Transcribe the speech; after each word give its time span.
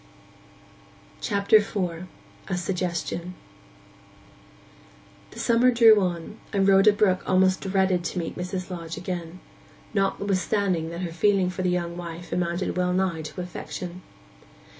CHAPTER 1.21 1.57
IV—A 1.57 2.57
SUGGESTION 2.57 3.35
The 5.29 5.39
summer 5.39 5.69
drew 5.69 6.01
on, 6.01 6.39
and 6.51 6.67
Rhoda 6.67 6.91
Brook 6.91 7.21
almost 7.29 7.61
dreaded 7.61 8.03
to 8.05 8.17
meet 8.17 8.35
Mrs. 8.35 8.71
Lodge 8.71 8.97
again, 8.97 9.41
notwithstanding 9.93 10.89
that 10.89 11.01
her 11.01 11.13
feeling 11.13 11.51
for 11.51 11.61
the 11.61 11.69
young 11.69 11.97
wife 11.97 12.31
amounted 12.31 12.75
well 12.77 12.93
nigh 12.93 13.21
to 13.21 13.41
affection. 13.41 14.01